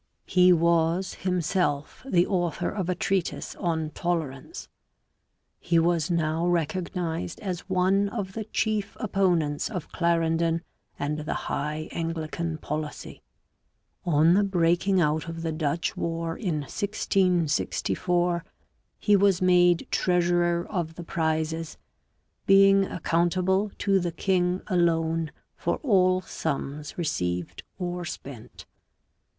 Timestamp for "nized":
6.93-7.37